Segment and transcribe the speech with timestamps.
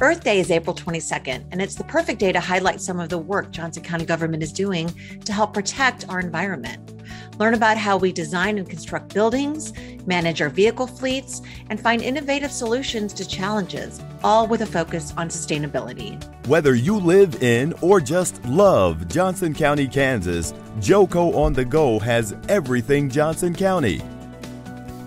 [0.00, 3.18] Earth Day is April 22nd, and it's the perfect day to highlight some of the
[3.18, 4.92] work Johnson County government is doing
[5.24, 6.92] to help protect our environment.
[7.38, 9.72] Learn about how we design and construct buildings,
[10.04, 15.28] manage our vehicle fleets, and find innovative solutions to challenges, all with a focus on
[15.28, 16.20] sustainability.
[16.48, 22.34] Whether you live in or just love Johnson County, Kansas, Joco on the Go has
[22.48, 24.02] everything Johnson County.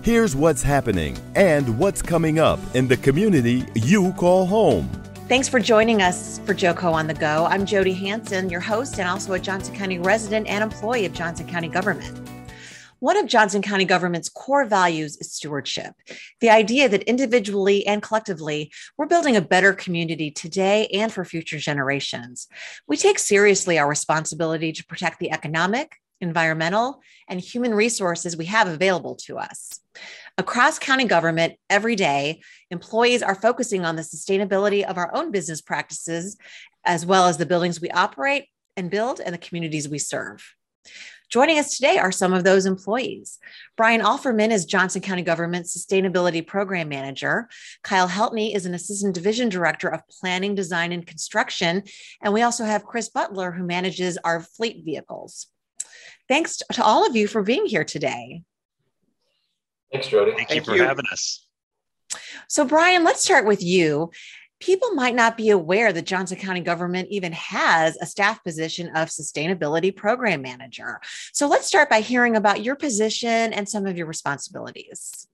[0.08, 4.88] Here's what's happening and what's coming up in the community you call home.
[5.28, 7.44] Thanks for joining us for Joco on the Go.
[7.44, 11.46] I'm Jody Hanson, your host and also a Johnson County resident and employee of Johnson
[11.46, 12.26] County government.
[13.00, 15.92] One of Johnson County government's core values is stewardship.
[16.40, 21.58] The idea that individually and collectively, we're building a better community today and for future
[21.58, 22.48] generations.
[22.86, 28.68] We take seriously our responsibility to protect the economic, environmental, and human resources we have
[28.68, 29.80] available to us.
[30.36, 35.60] Across county government, every day, employees are focusing on the sustainability of our own business
[35.60, 36.36] practices,
[36.84, 40.54] as well as the buildings we operate and build and the communities we serve.
[41.28, 43.38] Joining us today are some of those employees.
[43.76, 47.50] Brian Alferman is Johnson County Government Sustainability Program Manager.
[47.82, 51.82] Kyle Heltney is an Assistant Division Director of Planning, Design, and Construction.
[52.22, 55.48] And we also have Chris Butler, who manages our fleet vehicles.
[56.28, 58.42] Thanks to all of you for being here today.
[59.92, 60.32] Thanks, Jody.
[60.32, 60.84] Thank, Thank you for you.
[60.84, 61.46] having us.
[62.48, 64.10] So, Brian, let's start with you.
[64.60, 69.08] People might not be aware that Johnson County government even has a staff position of
[69.08, 71.00] sustainability program manager.
[71.32, 75.28] So, let's start by hearing about your position and some of your responsibilities.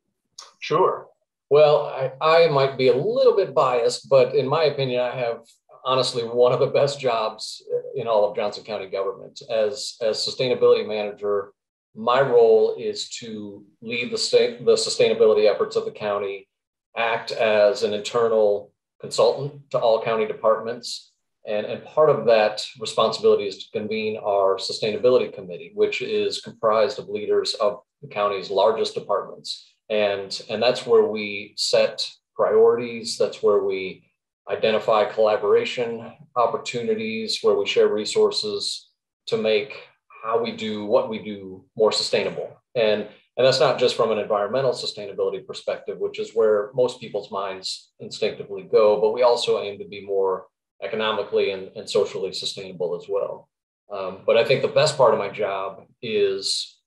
[0.60, 1.08] Sure.
[1.50, 5.40] Well, I, I might be a little bit biased, but in my opinion, I have
[5.84, 7.62] honestly one of the best jobs
[7.94, 9.42] in all of Johnson County government.
[9.50, 11.52] As, as sustainability manager,
[11.94, 16.48] my role is to lead the state, the sustainability efforts of the county,
[16.96, 21.12] act as an internal consultant to all county departments.
[21.46, 26.98] And, and part of that responsibility is to convene our sustainability committee, which is comprised
[26.98, 29.74] of leaders of the county's largest departments.
[29.90, 33.18] And, and that's where we set priorities.
[33.18, 34.10] That's where we
[34.50, 38.90] identify collaboration opportunities where we share resources
[39.26, 39.74] to make
[40.22, 42.50] how we do what we do more sustainable.
[42.74, 43.02] And,
[43.36, 47.92] and that's not just from an environmental sustainability perspective, which is where most people's minds
[48.00, 50.46] instinctively go, but we also aim to be more
[50.82, 53.48] economically and, and socially sustainable as well.
[53.92, 56.78] Um, but I think the best part of my job is,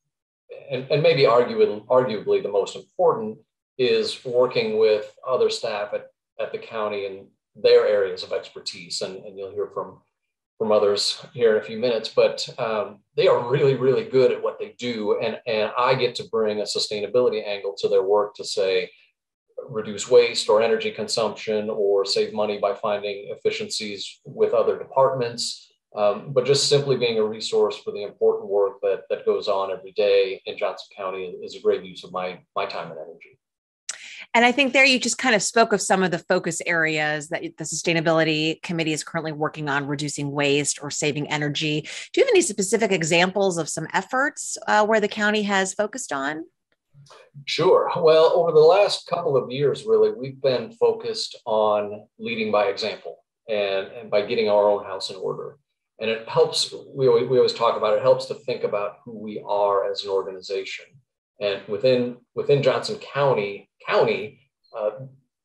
[0.69, 3.37] and, and maybe arguably, arguably the most important,
[3.77, 6.07] is working with other staff at,
[6.39, 7.27] at the county and
[7.61, 9.99] their areas of expertise, and, and you'll hear from
[10.57, 12.09] from others here in a few minutes.
[12.09, 16.15] But um, they are really, really good at what they do, and and I get
[16.15, 18.89] to bring a sustainability angle to their work to say
[19.69, 25.71] reduce waste or energy consumption or save money by finding efficiencies with other departments.
[25.95, 29.71] Um, but just simply being a resource for the important work that, that goes on
[29.71, 33.39] every day in Johnson County is a great use of my, my time and energy.
[34.33, 37.29] And I think there you just kind of spoke of some of the focus areas
[37.29, 41.81] that the Sustainability Committee is currently working on, reducing waste or saving energy.
[42.13, 46.13] Do you have any specific examples of some efforts uh, where the county has focused
[46.13, 46.45] on?
[47.45, 47.89] Sure.
[47.97, 53.23] Well, over the last couple of years, really, we've been focused on leading by example
[53.47, 55.57] and, and by getting our own house in order.
[55.99, 58.97] And it helps, we always, we always talk about it, it helps to think about
[59.03, 60.85] who we are as an organization.
[61.39, 64.39] And within, within Johnson County, county,
[64.77, 64.91] uh,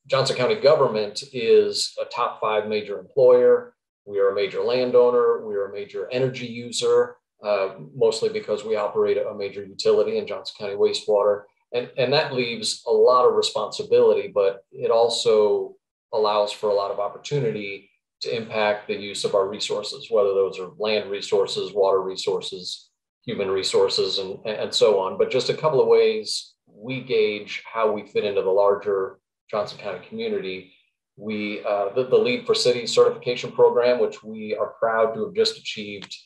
[0.06, 3.74] Johnson County government is a top five major employer.
[4.04, 5.46] We are a major landowner.
[5.46, 10.26] We are a major energy user, uh, mostly because we operate a major utility in
[10.26, 11.42] Johnson County wastewater.
[11.72, 15.76] And, and that leaves a lot of responsibility, but it also
[16.12, 20.58] allows for a lot of opportunity to impact the use of our resources, whether those
[20.58, 22.90] are land resources, water resources,
[23.24, 25.18] human resources, and, and so on.
[25.18, 29.18] But just a couple of ways we gauge how we fit into the larger
[29.50, 30.72] Johnson County community.
[31.16, 35.34] We, uh, the, the LEED for City certification program, which we are proud to have
[35.34, 36.16] just achieved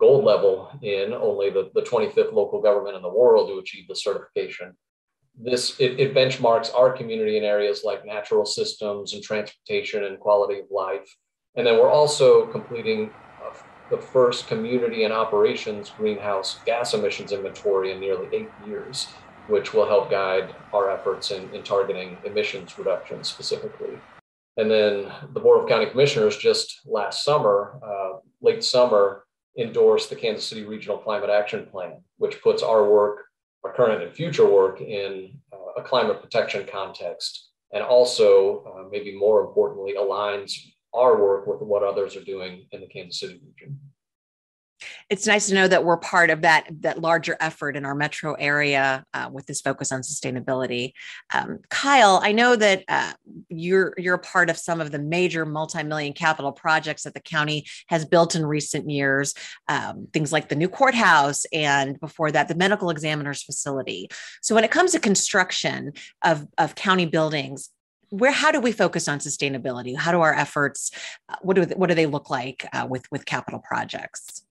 [0.00, 3.94] gold level in, only the, the 25th local government in the world to achieve the
[3.94, 4.76] certification.
[5.40, 10.58] This it, it benchmarks our community in areas like natural systems and transportation and quality
[10.58, 11.08] of life.
[11.54, 13.10] And then we're also completing
[13.92, 19.06] the first community and operations greenhouse gas emissions inventory in nearly eight years
[19.48, 23.98] which will help guide our efforts in, in targeting emissions reduction specifically.
[24.56, 29.24] And then the Board of County Commissioners just last summer, uh, late summer,
[29.58, 33.24] endorsed the Kansas City Regional Climate Action Plan, which puts our work,
[33.64, 39.16] our current and future work, in uh, a climate protection context and also, uh, maybe
[39.16, 40.52] more importantly, aligns
[40.94, 43.78] our work with what others are doing in the Kansas City region
[45.08, 48.34] it's nice to know that we're part of that that larger effort in our metro
[48.34, 50.92] area uh, with this focus on sustainability.
[51.32, 53.12] Um, Kyle, I know that uh,
[53.48, 57.66] you're you're a part of some of the major multi-million capital projects that the county
[57.88, 59.34] has built in recent years.
[59.68, 64.08] Um, things like the new courthouse, and before that, the medical examiner's facility.
[64.40, 65.92] So, when it comes to construction
[66.22, 67.70] of of county buildings,
[68.12, 70.90] where how do we focus on sustainability how do our efforts
[71.28, 74.44] uh, what do what do they look like uh, with with capital projects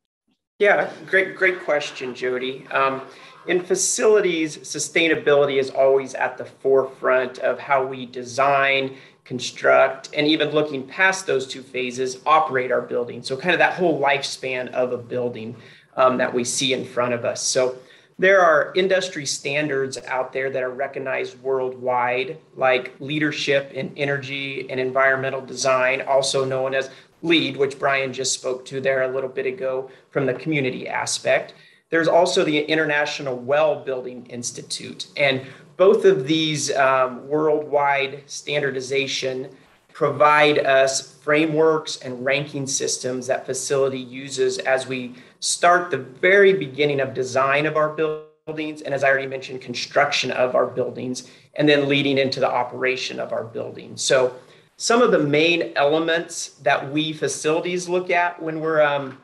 [0.61, 2.67] yeah, great, great question, Jody.
[2.69, 3.01] Um,
[3.47, 10.51] in facilities, sustainability is always at the forefront of how we design, construct, and even
[10.51, 13.23] looking past those two phases, operate our building.
[13.23, 15.55] So, kind of that whole lifespan of a building
[15.95, 17.41] um, that we see in front of us.
[17.41, 17.77] So,
[18.21, 24.79] there are industry standards out there that are recognized worldwide, like leadership in energy and
[24.79, 26.91] environmental design, also known as
[27.23, 31.55] LEED, which Brian just spoke to there a little bit ago from the community aspect.
[31.89, 35.07] There's also the International Well Building Institute.
[35.17, 35.41] And
[35.75, 39.49] both of these um, worldwide standardization
[39.93, 47.01] provide us frameworks and ranking systems that facility uses as we start the very beginning
[47.01, 51.67] of design of our buildings and as i already mentioned construction of our buildings and
[51.67, 54.33] then leading into the operation of our buildings so
[54.81, 59.19] some of the main elements that we facilities look at when we're um,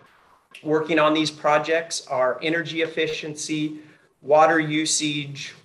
[0.63, 3.79] working on these projects are energy efficiency,
[4.21, 5.55] water usage,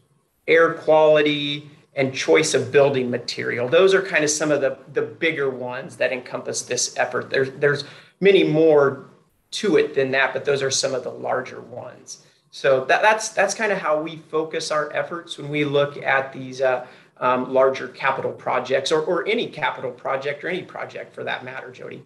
[0.49, 3.69] air quality, and choice of building material.
[3.69, 7.29] Those are kind of some of the, the bigger ones that encompass this effort.
[7.29, 7.85] There's, there's
[8.21, 9.11] many more
[9.53, 12.25] to it than that, but those are some of the larger ones.
[12.51, 16.33] So that, that's, that's kind of how we focus our efforts when we look at
[16.33, 16.87] these uh,
[17.19, 21.71] um, larger capital projects or, or any capital project or any project for that matter,
[21.71, 22.03] Jody.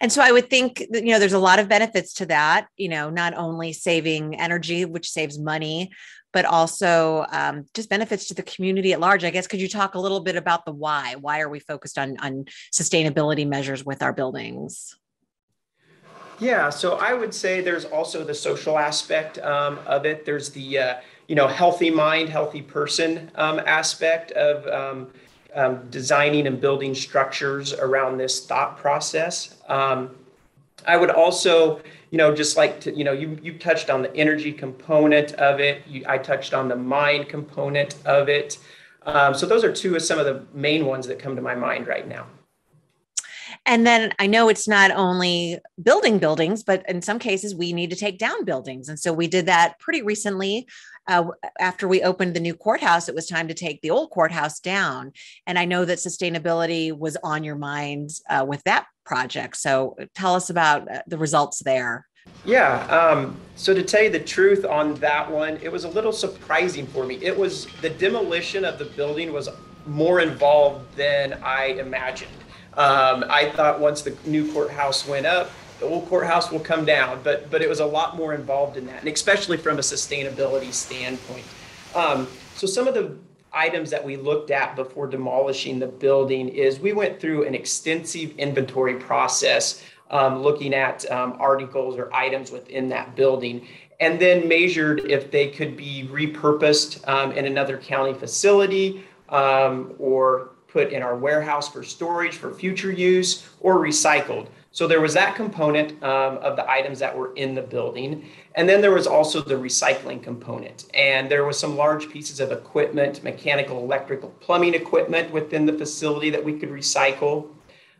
[0.00, 2.68] And so I would think that, you know, there's a lot of benefits to that,
[2.76, 5.90] you know, not only saving energy, which saves money,
[6.32, 9.24] but also um, just benefits to the community at large.
[9.24, 11.16] I guess, could you talk a little bit about the why?
[11.20, 14.96] Why are we focused on, on sustainability measures with our buildings?
[16.40, 20.24] Yeah, so I would say there's also the social aspect um, of it.
[20.24, 20.94] There's the, uh,
[21.26, 25.08] you know, healthy mind, healthy person um, aspect of um,
[25.54, 29.56] um, designing and building structures around this thought process.
[29.68, 30.10] Um,
[30.86, 31.80] I would also,
[32.10, 35.58] you know, just like to, you know, you you touched on the energy component of
[35.58, 35.82] it.
[35.88, 38.58] You, I touched on the mind component of it.
[39.04, 41.54] Um, so those are two of some of the main ones that come to my
[41.56, 42.26] mind right now.
[43.68, 47.90] And then I know it's not only building buildings, but in some cases we need
[47.90, 48.88] to take down buildings.
[48.88, 50.66] And so we did that pretty recently
[51.06, 51.24] uh,
[51.60, 55.12] after we opened the new courthouse, it was time to take the old courthouse down.
[55.46, 59.58] And I know that sustainability was on your mind uh, with that project.
[59.58, 62.06] So tell us about uh, the results there.
[62.46, 62.86] Yeah.
[62.86, 66.86] Um, so to tell you the truth on that one, it was a little surprising
[66.86, 67.16] for me.
[67.22, 69.50] It was the demolition of the building was
[69.86, 72.30] more involved than I imagined.
[72.78, 77.20] Um, I thought once the new courthouse went up, the old courthouse will come down,
[77.24, 80.72] but but it was a lot more involved in that, and especially from a sustainability
[80.72, 81.44] standpoint.
[81.94, 83.16] Um, so some of the
[83.52, 88.30] items that we looked at before demolishing the building is we went through an extensive
[88.38, 93.66] inventory process, um, looking at um, articles or items within that building,
[93.98, 100.50] and then measured if they could be repurposed um, in another county facility um, or
[100.68, 104.46] put in our warehouse for storage for future use or recycled.
[104.70, 108.28] So there was that component um, of the items that were in the building.
[108.54, 110.84] And then there was also the recycling component.
[110.94, 116.30] And there was some large pieces of equipment, mechanical, electrical, plumbing equipment within the facility
[116.30, 117.48] that we could recycle.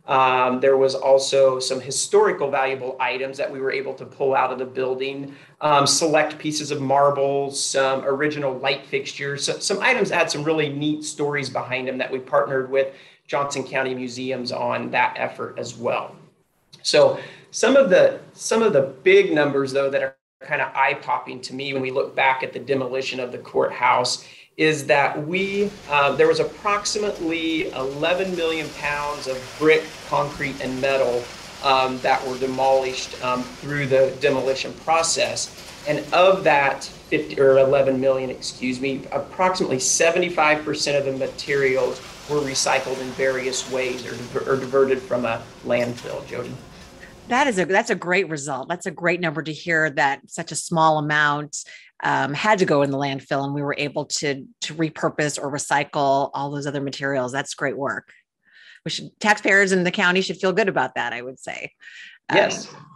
[0.09, 4.51] Um, there was also some historical valuable items that we were able to pull out
[4.51, 10.09] of the building, um, select pieces of marble, some original light fixtures, so, some items
[10.11, 12.95] had some really neat stories behind them that we partnered with
[13.27, 16.17] Johnson County Museums on that effort as well.
[16.83, 20.95] So some of the some of the big numbers though that are kind of eye
[20.95, 24.27] popping to me when we look back at the demolition of the courthouse
[24.59, 31.23] is that we uh, there was approximately 11 million pounds of brick, concrete, and metal
[31.63, 35.55] um, that were demolished um, through the demolition process,
[35.89, 42.41] and of that 50 or 11 million, excuse me, approximately 75% of the materials were
[42.41, 46.27] recycled in various ways or, or diverted from a landfill.
[46.27, 46.53] Jody.
[47.29, 48.69] That is a that's a great result.
[48.69, 51.65] That's a great number to hear that such a small amount
[52.03, 55.51] um, had to go in the landfill and we were able to to repurpose or
[55.51, 58.13] recycle all those other materials that's great work
[58.85, 61.73] we should taxpayers in the county should feel good about that i would say
[62.33, 62.87] yes um,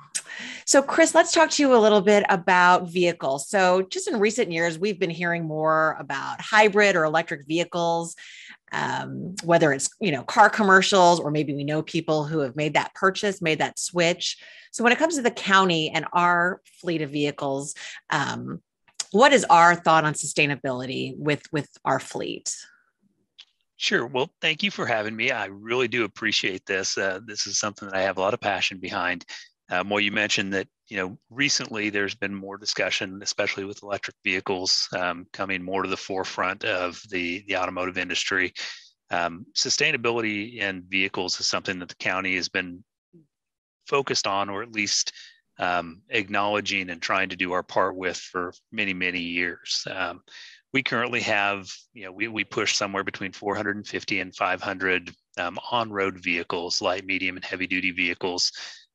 [0.64, 3.48] so, Chris, let's talk to you a little bit about vehicles.
[3.48, 8.14] So, just in recent years, we've been hearing more about hybrid or electric vehicles,
[8.72, 12.74] um, whether it's you know car commercials or maybe we know people who have made
[12.74, 14.38] that purchase, made that switch.
[14.70, 17.74] So, when it comes to the county and our fleet of vehicles,
[18.10, 18.62] um,
[19.12, 22.54] what is our thought on sustainability with with our fleet?
[23.76, 24.06] Sure.
[24.06, 25.30] Well, thank you for having me.
[25.30, 26.96] I really do appreciate this.
[26.96, 29.24] Uh, this is something that I have a lot of passion behind.
[29.70, 34.16] Um, well, you mentioned that you know recently there's been more discussion, especially with electric
[34.24, 38.52] vehicles um, coming more to the forefront of the the automotive industry.
[39.10, 42.84] Um, sustainability in vehicles is something that the county has been
[43.86, 45.12] focused on, or at least
[45.62, 49.86] um, acknowledging and trying to do our part with for many many years.
[49.88, 50.22] Um,
[50.72, 56.18] we currently have, you know, we, we push somewhere between 450 and 500 um, on-road
[56.18, 58.50] vehicles, light, medium, and heavy-duty vehicles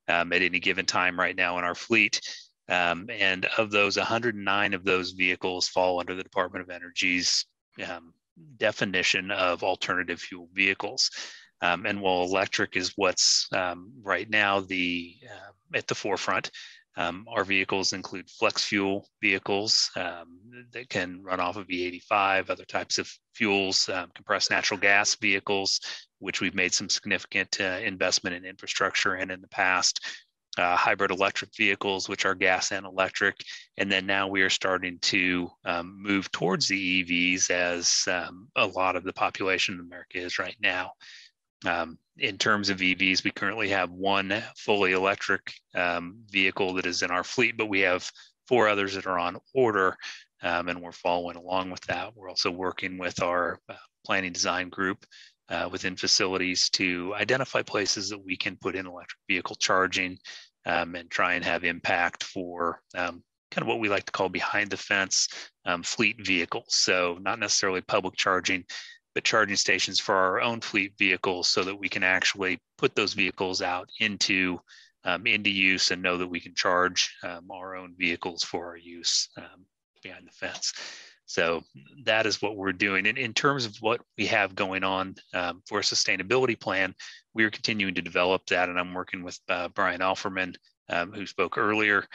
[0.08, 2.20] um, at any given time right now in our fleet.
[2.68, 7.46] Um, and of those, 109 of those vehicles fall under the Department of Energy's
[7.88, 8.12] um,
[8.58, 11.12] definition of alternative fuel vehicles.
[11.62, 16.52] Um, and while electric is what's um, right now the uh, at the forefront,
[16.98, 20.40] um, our vehicles include flex fuel vehicles um,
[20.74, 25.80] that can run off of E85, other types of fuels, um, compressed natural gas vehicles,
[26.18, 30.04] which we've made some significant uh, investment in infrastructure and in the past.
[30.58, 33.36] Uh, hybrid electric vehicles, which are gas and electric.
[33.78, 38.66] And then now we are starting to um, move towards the EVs as um, a
[38.66, 40.94] lot of the population in America is right now.
[41.66, 47.02] Um, in terms of EVs, we currently have one fully electric um, vehicle that is
[47.02, 48.10] in our fleet, but we have
[48.48, 49.98] four others that are on order,
[50.42, 52.16] um, and we're following along with that.
[52.16, 55.06] We're also working with our uh, planning design group
[55.50, 60.18] uh, within facilities to identify places that we can put in electric vehicle charging
[60.66, 64.30] um, and try and have impact for um, kind of what we like to call
[64.30, 65.28] behind the fence
[65.66, 66.66] um, fleet vehicles.
[66.70, 68.66] So, not necessarily public charging,
[69.22, 73.62] charging stations for our own fleet vehicles so that we can actually put those vehicles
[73.62, 74.60] out into
[75.04, 78.78] um, into use and know that we can charge um, our own vehicles for our
[78.78, 79.66] use um,
[80.04, 80.74] behind the fence.
[81.26, 81.64] So
[82.06, 83.06] that is what we're doing.
[83.06, 86.96] And in terms of what we have going on um, for a sustainability plan,
[87.34, 88.70] we are continuing to develop that.
[88.70, 90.56] And I'm working with uh, Brian Alferman,
[90.90, 92.06] um, who spoke earlier,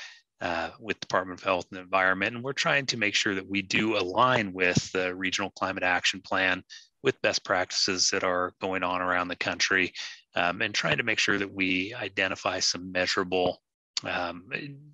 [0.41, 2.35] uh, with Department of Health and Environment.
[2.35, 6.21] And we're trying to make sure that we do align with the Regional Climate Action
[6.21, 6.65] Plan
[7.03, 9.93] with best practices that are going on around the country
[10.35, 13.61] um, and trying to make sure that we identify some measurable,
[14.05, 14.45] um,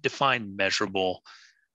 [0.01, 1.23] define measurable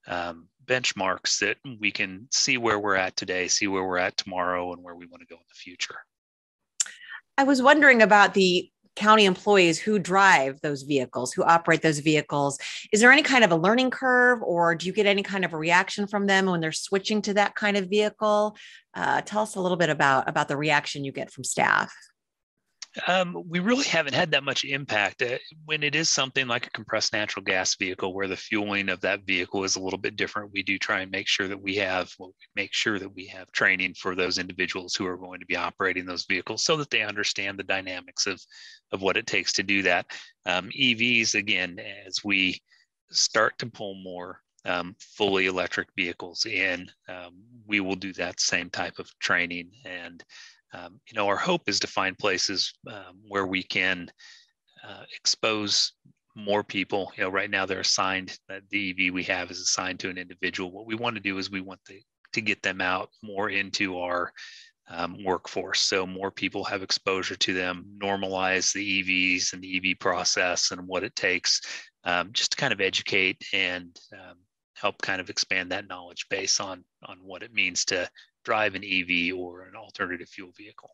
[0.06, 4.72] um, benchmarks that we can see where we're at today, see where we're at tomorrow,
[4.72, 5.96] and where we want to go in the future.
[7.36, 12.58] I was wondering about the county employees who drive those vehicles, who operate those vehicles.
[12.92, 15.52] Is there any kind of a learning curve, or do you get any kind of
[15.52, 18.56] a reaction from them when they're switching to that kind of vehicle?
[18.94, 21.92] Uh, tell us a little bit about about the reaction you get from staff.
[23.08, 25.22] Um, we really haven't had that much impact.
[25.22, 29.00] Uh, when it is something like a compressed natural gas vehicle, where the fueling of
[29.00, 31.74] that vehicle is a little bit different, we do try and make sure that we
[31.76, 35.40] have well, we make sure that we have training for those individuals who are going
[35.40, 38.40] to be operating those vehicles, so that they understand the dynamics of
[38.92, 40.06] of what it takes to do that.
[40.46, 42.60] Um, EVs, again, as we
[43.10, 48.70] start to pull more um, fully electric vehicles in, um, we will do that same
[48.70, 50.24] type of training and
[50.74, 54.10] um, you know, our hope is to find places um, where we can
[54.86, 55.92] uh, expose
[56.34, 57.12] more people.
[57.16, 60.18] You know, right now they're assigned that the EV we have is assigned to an
[60.18, 60.72] individual.
[60.72, 62.00] What we want to do is we want to,
[62.32, 64.32] to get them out more into our
[64.88, 65.80] um, workforce.
[65.82, 70.86] So more people have exposure to them, normalize the EVs and the EV process and
[70.86, 71.60] what it takes,
[72.04, 74.36] um, just to kind of educate and um,
[74.74, 78.08] help kind of expand that knowledge base on on what it means to
[78.44, 80.90] drive an EV or an alternative fuel vehicle.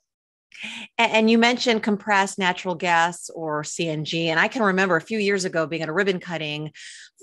[0.98, 4.26] And you mentioned compressed natural gas or CNG.
[4.26, 6.72] And I can remember a few years ago being at a ribbon cutting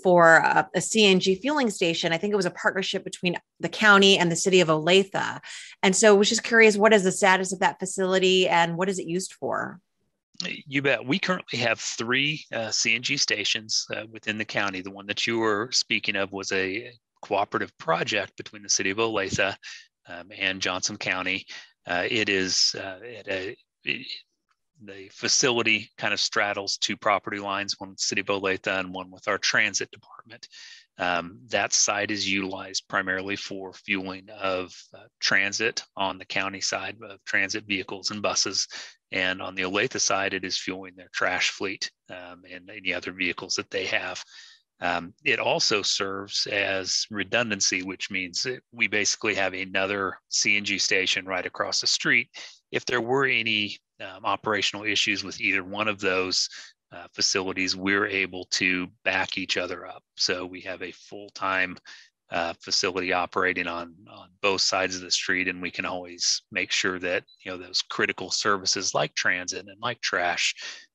[0.01, 2.13] for a, a, CNG fueling station.
[2.13, 5.39] I think it was a partnership between the county and the city of Olathe.
[5.84, 8.89] And so I was just curious what is the status of that facility and what
[8.89, 9.79] is it used for?
[10.46, 11.05] You bet.
[11.05, 14.81] We currently have three uh, CNG stations uh, within the county.
[14.81, 16.91] The one that you were speaking of was a
[17.24, 19.55] cooperative project between the city of Olathe
[20.08, 21.46] um, and Johnson County.
[21.86, 24.08] Uh, it is uh, a, it,
[24.84, 29.10] the facility kind of straddles two property lines, one with City of Olathe and one
[29.10, 30.48] with our transit department.
[31.00, 36.98] Um, that site is utilized primarily for fueling of uh, transit on the county side
[37.08, 38.68] of transit vehicles and buses.
[39.12, 43.12] And on the Olathe side, it is fueling their trash fleet um, and any other
[43.12, 44.24] vehicles that they have.
[44.79, 51.46] Um, it also serves as redundancy, which means we basically have another CNG station right
[51.46, 52.29] across the street.
[52.72, 56.48] If there were any um, operational issues with either one of those
[56.91, 60.03] uh, facilities, we're able to back each other up.
[60.15, 61.77] So we have a full time
[62.29, 66.72] uh, facility operating on on both sides of the street, and we can always make
[66.72, 70.53] sure that you know those critical services like transit and like trash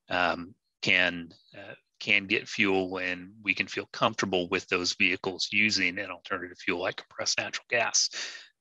[0.09, 1.73] um, can uh,
[2.03, 6.81] can get fuel, and we can feel comfortable with those vehicles using an alternative fuel
[6.81, 8.09] like compressed natural gas.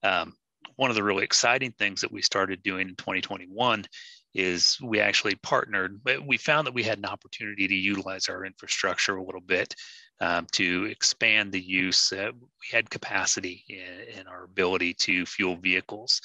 [0.03, 0.35] Um,
[0.77, 3.85] one of the really exciting things that we started doing in 2021
[4.35, 8.45] is we actually partnered, but we found that we had an opportunity to utilize our
[8.45, 9.75] infrastructure a little bit
[10.21, 12.13] um, to expand the use.
[12.13, 16.21] Uh, we had capacity in, in, our ability to fuel vehicles.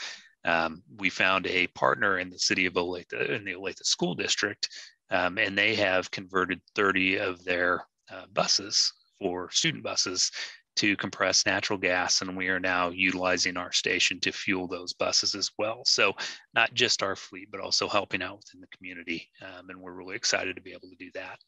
[0.46, 4.70] Um, we found a partner in the city of Olathe, in the Olathe School District,
[5.10, 10.32] um, and they have converted 30 of their uh, buses for student buses
[10.78, 15.34] to compress natural gas, and we are now utilizing our station to fuel those buses
[15.34, 15.82] as well.
[15.86, 16.14] So,
[16.54, 19.28] not just our fleet, but also helping out within the community.
[19.42, 21.40] Um, and we're really excited to be able to do that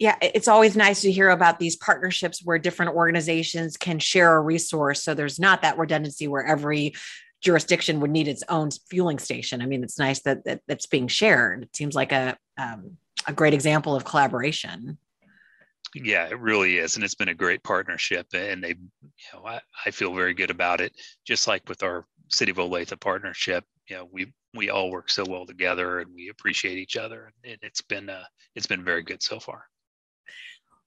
[0.00, 4.40] yeah, it's always nice to hear about these partnerships where different organizations can share a
[4.40, 5.02] resource.
[5.02, 6.94] So there's not that redundancy where every
[7.42, 9.60] jurisdiction would need its own fueling station.
[9.60, 11.64] I mean, it's nice that, that that's being shared.
[11.64, 14.98] It seems like a um, a great example of collaboration.
[15.94, 19.60] Yeah, it really is, and it's been a great partnership, and they, you know, I,
[19.84, 20.92] I feel very good about it.
[21.26, 25.24] Just like with our City of Olathe partnership, you know, we we all work so
[25.28, 28.22] well together, and we appreciate each other, and it's been uh,
[28.54, 29.64] it's been very good so far.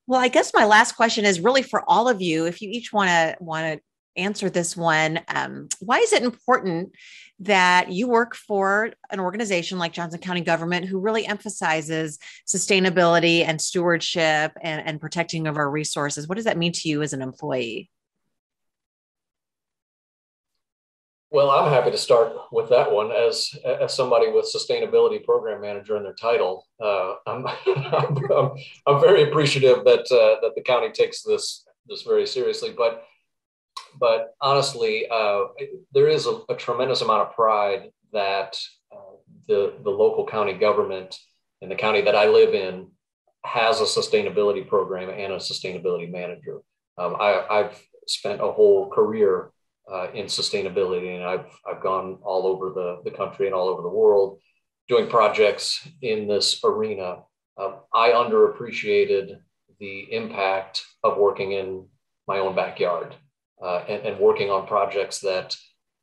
[0.08, 2.46] Well, I guess my last question is really for all of you.
[2.46, 3.84] If you each want to want to
[4.16, 6.94] answer this one, um, why is it important
[7.40, 13.60] that you work for an organization like Johnson County Government who really emphasizes sustainability and
[13.60, 16.28] stewardship and, and protecting of our resources?
[16.28, 17.90] What does that mean to you as an employee?
[21.34, 25.98] Well, I'm happy to start with that one as as somebody with sustainability program manager
[25.98, 26.68] in their title.
[26.80, 28.52] Uh, I'm, I'm,
[28.86, 32.72] I'm, very appreciative that uh, that the county takes this this very seriously.
[32.78, 33.04] But
[34.00, 35.46] but honestly, uh,
[35.94, 38.60] there is a, a, tremendous amount of pride that
[38.92, 39.16] uh,
[39.48, 41.18] the the local county government
[41.62, 42.90] and the county that I live in
[43.46, 46.60] has a sustainability program and a sustainability manager.
[46.98, 49.52] Um, I, I've spent a whole career
[49.92, 51.16] uh, in sustainability.
[51.16, 54.40] And I've, I've gone all over the, the country and all over the world
[54.88, 57.20] doing projects in this arena.
[57.58, 59.38] Um, I underappreciated
[59.80, 61.88] the impact of working in
[62.28, 63.16] my own backyard
[63.64, 65.56] uh, and, and, working on projects that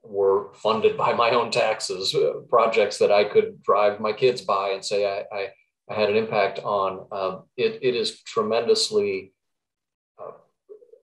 [0.02, 4.70] were funded by my own taxes, uh, projects that I could drive my kids by
[4.70, 5.48] and say I, I,
[5.90, 7.06] I had an impact on.
[7.12, 9.32] Um, it, it is tremendously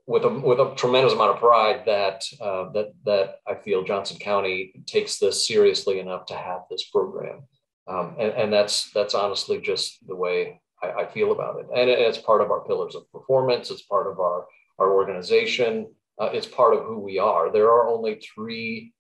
[0.07, 4.17] with a with a tremendous amount of pride that uh, that that I feel Johnson
[4.17, 7.43] County takes this seriously enough to have this program,
[7.87, 11.67] um, and, and that's that's honestly just the way I, I, feel about it.
[11.75, 13.69] And it's part of our pillars of performance.
[13.69, 14.45] It's part of our
[14.79, 15.93] our organization.
[16.19, 17.51] Uh, it's part of who we are.
[17.51, 18.93] There are only three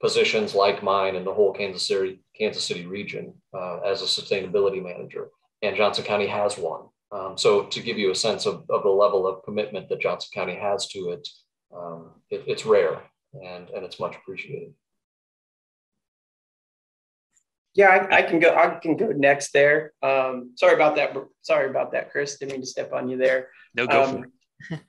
[0.00, 4.82] positions like mine in the whole Kansas City Kansas City region uh, as a sustainability
[4.82, 5.28] manager,
[5.62, 6.82] and Johnson County has one.
[7.12, 10.30] Um, so to give you a sense of, of the level of commitment that Johnson
[10.34, 11.28] County has to it,
[11.74, 13.00] um, it it's rare
[13.32, 14.72] and, and it's much appreciated.
[17.74, 18.54] Yeah, I, I, can go.
[18.54, 19.92] I can go next there.
[20.02, 21.14] Um, sorry about that.
[21.42, 22.38] Sorry about that, Chris.
[22.38, 23.50] Didn't mean to step on you there.
[23.74, 24.24] No, go for
[24.72, 24.80] it.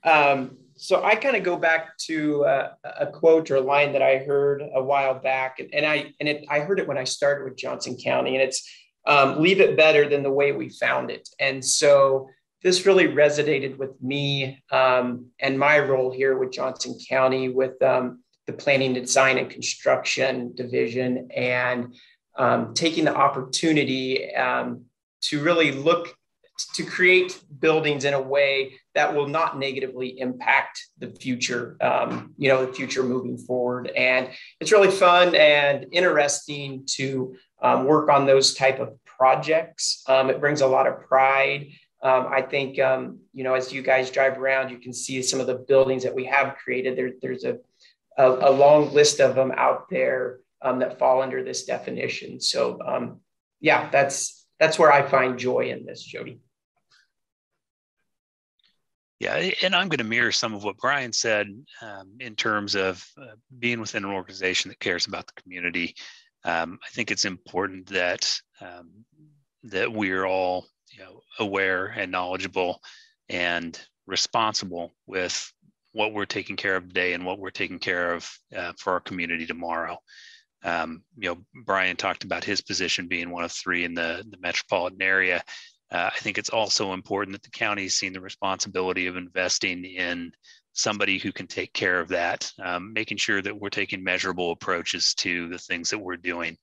[0.77, 4.19] So I kind of go back to uh, a quote or a line that I
[4.19, 7.45] heard a while back, and, and I and it, I heard it when I started
[7.45, 8.69] with Johnson County, and it's
[9.05, 11.27] um, leave it better than the way we found it.
[11.39, 12.29] And so
[12.61, 18.23] this really resonated with me um, and my role here with Johnson County with um,
[18.45, 21.95] the planning, design, and construction division, and
[22.37, 24.85] um, taking the opportunity um,
[25.21, 26.15] to really look
[26.73, 32.49] to create buildings in a way that will not negatively impact the future um, you
[32.49, 34.29] know the future moving forward and
[34.59, 40.03] it's really fun and interesting to um, work on those type of projects.
[40.07, 41.71] Um, it brings a lot of pride.
[42.03, 45.39] Um, I think, um, you know, as you guys drive around, you can see some
[45.39, 46.95] of the buildings that we have created.
[46.95, 47.57] There, there's a,
[48.17, 52.39] a, a, long list of them out there um, that fall under this definition.
[52.39, 53.17] So,
[53.59, 56.39] yeah, that's that's where I find joy in this, Jody.
[59.19, 61.47] Yeah, and I'm going to mirror some of what Brian said
[61.81, 65.95] um, in terms of uh, being within an organization that cares about the community.
[66.43, 68.91] Um, I think it's important that um,
[69.63, 72.81] that we're all you know, aware and knowledgeable
[73.29, 75.51] and responsible with
[75.91, 78.99] what we're taking care of today and what we're taking care of uh, for our
[78.99, 79.97] community tomorrow.
[80.63, 84.37] Um, you know, Brian talked about his position being one of three in the, the
[84.39, 85.43] metropolitan area.
[85.91, 89.85] Uh, I think it's also important that the county has seen the responsibility of investing
[89.85, 90.33] in
[90.73, 95.13] somebody who can take care of that, um, making sure that we're taking measurable approaches
[95.15, 96.57] to the things that we're doing,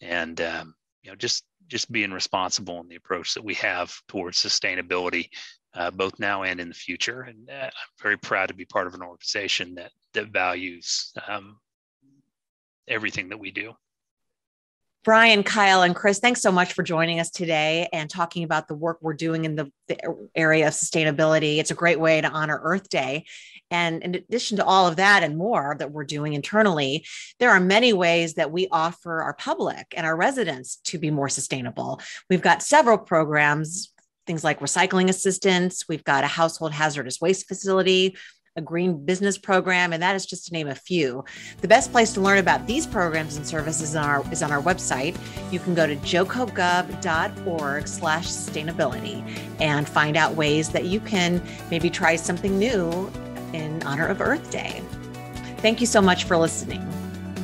[0.00, 4.38] and um, you know, just just being responsible in the approach that we have towards
[4.38, 5.28] sustainability,
[5.74, 7.22] uh, both now and in the future.
[7.22, 7.70] And uh, I'm
[8.02, 11.58] very proud to be part of an organization that that values um,
[12.86, 13.74] everything that we do.
[15.04, 18.74] Brian, Kyle, and Chris, thanks so much for joining us today and talking about the
[18.74, 19.96] work we're doing in the, the,
[20.34, 21.58] area of sustainability.
[21.58, 23.24] It's a great way to honor Earth Day.
[23.70, 27.06] And in addition to all of that and more that we're doing internally,
[27.38, 31.28] there are many ways that we offer our public and our residents to be more
[31.28, 32.00] sustainable.
[32.28, 33.92] We've got several programs
[34.26, 35.88] things like recycling assistance.
[35.88, 38.14] We've got a household hazardous waste facility
[38.58, 41.24] a green business program, and that is just to name a few.
[41.62, 44.60] The best place to learn about these programs and services on our, is on our
[44.60, 45.16] website.
[45.50, 51.88] You can go to jocogov.org slash sustainability and find out ways that you can maybe
[51.88, 53.10] try something new
[53.54, 54.82] in honor of Earth Day.
[55.58, 56.86] Thank you so much for listening.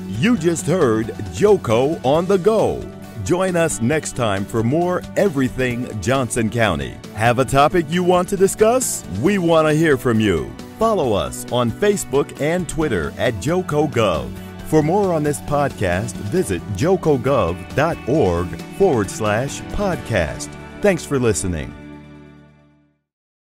[0.08, 2.88] You just heard Joco on the Go.
[3.24, 6.96] Join us next time for more Everything Johnson County.
[7.14, 9.02] Have a topic you want to discuss?
[9.22, 10.52] We want to hear from you.
[10.78, 14.30] Follow us on Facebook and Twitter at JocoGov.
[14.66, 20.48] For more on this podcast, visit jocogov.org forward slash podcast.
[20.80, 21.83] Thanks for listening.